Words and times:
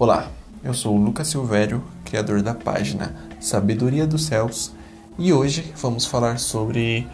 Olá, 0.00 0.30
eu 0.62 0.72
sou 0.72 0.96
o 0.96 1.04
Lucas 1.04 1.26
Silvério, 1.26 1.82
criador 2.04 2.40
da 2.40 2.54
página 2.54 3.16
Sabedoria 3.40 4.06
dos 4.06 4.26
Céus, 4.26 4.70
e 5.18 5.32
hoje 5.32 5.74
vamos 5.76 6.06
falar 6.06 6.38
sobre 6.38 7.04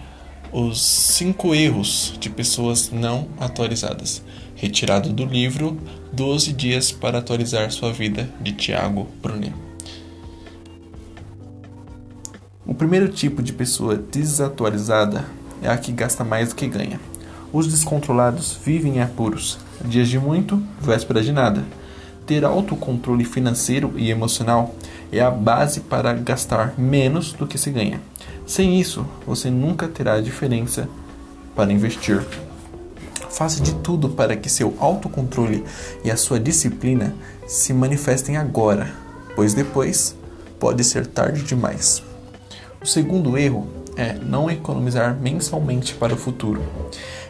os 0.53 0.85
cinco 0.85 1.55
erros 1.55 2.15
de 2.21 2.29
pessoas 2.29 2.91
não 2.91 3.27
atualizadas, 3.41 4.23
retirado 4.55 5.15
do 5.15 5.25
livro 5.25 5.79
12 6.13 6.53
Dias 6.53 6.93
para 6.93 7.21
Atualizar 7.21 7.71
Sua 7.71 7.91
Vida, 7.91 8.29
de 8.39 8.53
Tiago 8.53 9.09
Brunet. 9.23 9.55
O 12.67 12.75
primeiro 12.75 13.09
tipo 13.09 13.43
de 13.43 13.55
pessoa 13.55 13.97
desatualizada 13.97 15.25
é 15.63 15.71
a 15.71 15.79
que 15.79 15.91
gasta 15.91 16.23
mais 16.23 16.51
do 16.51 16.55
que 16.55 16.69
ganha. 16.69 17.01
Os 17.51 17.67
descontrolados 17.67 18.53
vivem 18.63 18.97
em 18.97 19.01
apuros, 19.01 19.57
dias 19.87 20.07
de 20.07 20.19
muito, 20.19 20.63
véspera 20.83 21.23
de 21.23 21.33
nada 21.33 21.65
ter 22.27 22.45
autocontrole 22.45 23.25
financeiro 23.25 23.93
e 23.97 24.11
emocional 24.11 24.75
é 25.13 25.21
a 25.21 25.31
base 25.31 25.81
para 25.81 26.13
gastar 26.13 26.75
menos 26.79 27.33
do 27.33 27.47
que 27.47 27.59
se 27.59 27.71
ganha. 27.71 28.01
Sem 28.47 28.81
isso, 28.81 29.07
você 29.27 29.51
nunca 29.51 29.89
terá 29.89 30.21
diferença 30.21 30.89
para 31.55 31.73
investir. 31.73 32.25
Faça 33.31 33.63
de 33.63 33.75
tudo 33.77 34.11
para 34.11 34.37
que 34.37 34.49
seu 34.49 34.77
autocontrole 34.79 35.65
e 36.05 36.11
a 36.11 36.17
sua 36.17 36.39
disciplina 36.39 37.15
se 37.47 37.73
manifestem 37.73 38.37
agora, 38.37 38.93
pois 39.35 39.55
depois 39.55 40.17
pode 40.59 40.85
ser 40.85 41.07
tarde 41.07 41.43
demais. 41.43 42.03
O 42.81 42.87
segundo 42.87 43.37
erro 43.37 43.67
é 43.97 44.15
não 44.15 44.51
economizar 44.51 45.19
mensalmente 45.21 45.95
para 45.95 46.15
o 46.15 46.19
futuro. 46.19 46.63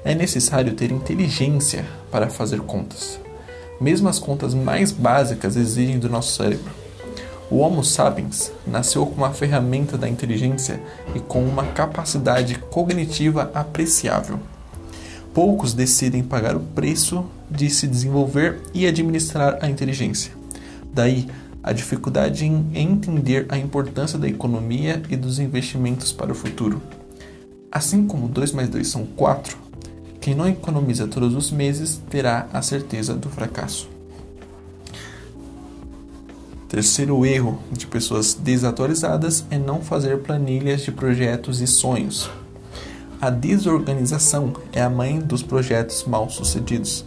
É 0.04 0.14
necessário 0.14 0.74
ter 0.74 0.90
inteligência 0.90 1.86
para 2.10 2.28
fazer 2.28 2.60
contas. 2.60 3.23
Mesmo 3.80 4.08
as 4.08 4.18
contas 4.18 4.54
mais 4.54 4.92
básicas 4.92 5.56
exigem 5.56 5.98
do 5.98 6.08
nosso 6.08 6.36
cérebro. 6.36 6.70
O 7.50 7.58
Homo 7.58 7.84
sapiens 7.84 8.50
nasceu 8.66 9.04
com 9.04 9.14
uma 9.14 9.32
ferramenta 9.32 9.98
da 9.98 10.08
inteligência 10.08 10.80
e 11.14 11.20
com 11.20 11.44
uma 11.44 11.64
capacidade 11.66 12.58
cognitiva 12.70 13.50
apreciável. 13.54 14.38
Poucos 15.34 15.74
decidem 15.74 16.22
pagar 16.22 16.56
o 16.56 16.60
preço 16.60 17.26
de 17.50 17.68
se 17.68 17.86
desenvolver 17.86 18.60
e 18.72 18.86
administrar 18.86 19.58
a 19.60 19.68
inteligência. 19.68 20.32
Daí, 20.92 21.28
a 21.62 21.72
dificuldade 21.72 22.44
em 22.44 22.70
entender 22.74 23.46
a 23.48 23.58
importância 23.58 24.18
da 24.18 24.28
economia 24.28 25.02
e 25.08 25.16
dos 25.16 25.38
investimentos 25.38 26.12
para 26.12 26.30
o 26.30 26.34
futuro. 26.34 26.80
Assim 27.70 28.06
como 28.06 28.28
2 28.28 28.52
mais 28.52 28.68
2 28.68 28.86
são 28.86 29.04
4, 29.04 29.56
quem 30.24 30.34
não 30.34 30.48
economiza 30.48 31.06
todos 31.06 31.34
os 31.34 31.50
meses 31.50 32.00
terá 32.08 32.48
a 32.50 32.62
certeza 32.62 33.12
do 33.12 33.28
fracasso. 33.28 33.90
Terceiro 36.66 37.26
erro 37.26 37.58
de 37.70 37.86
pessoas 37.86 38.32
desatualizadas 38.32 39.44
é 39.50 39.58
não 39.58 39.82
fazer 39.82 40.22
planilhas 40.22 40.80
de 40.80 40.90
projetos 40.90 41.60
e 41.60 41.66
sonhos. 41.66 42.30
A 43.20 43.28
desorganização 43.28 44.54
é 44.72 44.80
a 44.80 44.88
mãe 44.88 45.18
dos 45.18 45.42
projetos 45.42 46.04
mal 46.04 46.30
sucedidos. 46.30 47.04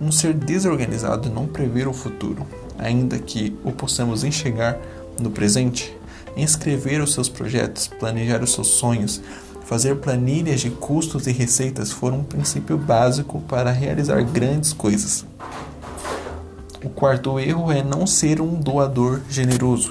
Um 0.00 0.10
ser 0.10 0.32
desorganizado 0.32 1.28
não 1.28 1.46
prevê 1.46 1.86
o 1.86 1.92
futuro, 1.92 2.46
ainda 2.78 3.18
que 3.18 3.54
o 3.62 3.72
possamos 3.72 4.24
enxergar 4.24 4.78
no 5.20 5.30
presente. 5.30 5.94
Escrever 6.34 7.02
os 7.02 7.12
seus 7.12 7.28
projetos, 7.28 7.88
planejar 7.88 8.42
os 8.42 8.54
seus 8.54 8.68
sonhos, 8.68 9.20
Fazer 9.64 9.96
planilhas 9.96 10.60
de 10.60 10.70
custos 10.70 11.26
e 11.26 11.32
receitas 11.32 11.90
foram 11.90 12.18
um 12.18 12.24
princípio 12.24 12.76
básico 12.76 13.40
para 13.42 13.72
realizar 13.72 14.22
grandes 14.22 14.74
coisas. 14.74 15.24
O 16.84 16.90
quarto 16.90 17.40
erro 17.40 17.72
é 17.72 17.82
não 17.82 18.06
ser 18.06 18.42
um 18.42 18.54
doador 18.54 19.22
generoso. 19.30 19.90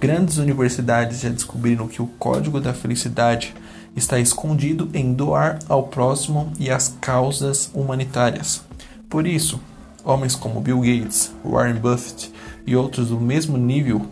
Grandes 0.00 0.38
universidades 0.38 1.20
já 1.20 1.28
descobriram 1.28 1.86
que 1.86 2.00
o 2.00 2.06
código 2.18 2.60
da 2.60 2.72
felicidade 2.72 3.54
está 3.94 4.18
escondido 4.18 4.88
em 4.94 5.12
doar 5.12 5.58
ao 5.68 5.88
próximo 5.88 6.50
e 6.58 6.70
às 6.70 6.96
causas 7.00 7.70
humanitárias. 7.74 8.62
Por 9.08 9.26
isso, 9.26 9.60
homens 10.02 10.34
como 10.34 10.62
Bill 10.62 10.80
Gates, 10.80 11.30
Warren 11.44 11.74
Buffett 11.74 12.32
e 12.66 12.74
outros 12.74 13.08
do 13.08 13.20
mesmo 13.20 13.58
nível 13.58 14.06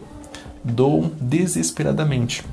doam 0.62 1.10
desesperadamente. 1.18 2.44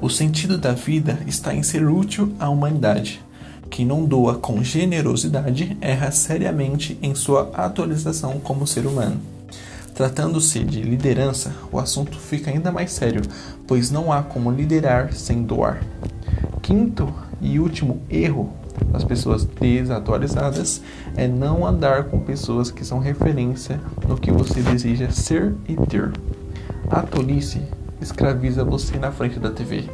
O 0.00 0.10
sentido 0.10 0.58
da 0.58 0.72
vida 0.72 1.18
está 1.26 1.54
em 1.54 1.62
ser 1.62 1.86
útil 1.86 2.32
à 2.38 2.48
humanidade. 2.48 3.22
Quem 3.70 3.86
não 3.86 4.04
doa 4.04 4.34
com 4.34 4.62
generosidade 4.62 5.76
erra 5.80 6.10
seriamente 6.10 6.98
em 7.02 7.14
sua 7.14 7.50
atualização 7.54 8.38
como 8.38 8.66
ser 8.66 8.86
humano. 8.86 9.20
Tratando-se 9.94 10.62
de 10.64 10.82
liderança, 10.82 11.54
o 11.70 11.78
assunto 11.78 12.18
fica 12.18 12.50
ainda 12.50 12.70
mais 12.70 12.92
sério, 12.92 13.22
pois 13.66 13.90
não 13.90 14.12
há 14.12 14.22
como 14.22 14.50
liderar 14.50 15.12
sem 15.12 15.42
doar. 15.42 15.82
Quinto 16.60 17.12
e 17.40 17.58
último 17.58 18.02
erro 18.10 18.52
das 18.90 19.04
pessoas 19.04 19.44
desatualizadas 19.44 20.82
é 21.16 21.28
não 21.28 21.66
andar 21.66 22.04
com 22.04 22.18
pessoas 22.18 22.70
que 22.70 22.84
são 22.84 22.98
referência 22.98 23.80
no 24.08 24.16
que 24.16 24.32
você 24.32 24.60
deseja 24.60 25.10
ser 25.10 25.54
e 25.68 25.76
ter. 25.76 26.12
A 26.90 27.02
tolice 27.02 27.62
escraviza 28.04 28.62
você 28.62 28.98
na 28.98 29.10
frente 29.10 29.38
da 29.38 29.50
TV, 29.50 29.88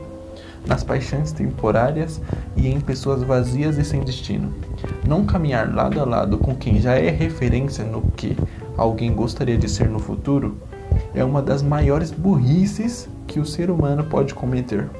nas 0.67 0.85
paixões 0.85 1.33
temporárias 1.33 2.21
e 2.57 2.69
em 2.69 2.81
pessoas 2.81 3.23
vazias 3.23 3.79
e 3.79 3.85
sem 3.85 4.01
destino. 4.01 4.53
Não 5.07 5.25
caminhar 5.25 5.73
lado 5.73 6.01
a 6.01 6.05
lado 6.05 6.37
com 6.37 6.55
quem 6.55 6.81
já 6.81 6.97
é 6.97 7.09
referência 7.09 7.85
no 7.85 8.03
que 8.03 8.37
alguém 8.77 9.15
gostaria 9.15 9.57
de 9.57 9.69
ser 9.69 9.89
no 9.89 9.99
futuro 9.99 10.59
é 11.15 11.25
uma 11.25 11.41
das 11.41 11.63
maiores 11.63 12.11
burrices 12.11 13.09
que 13.27 13.39
o 13.39 13.47
ser 13.47 13.71
humano 13.71 14.05
pode 14.05 14.35
cometer. 14.35 14.91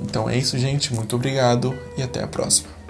Então 0.00 0.28
é 0.28 0.36
isso, 0.36 0.58
gente. 0.58 0.94
Muito 0.94 1.14
obrigado 1.14 1.74
e 1.96 2.02
até 2.02 2.22
a 2.22 2.26
próxima. 2.26 2.81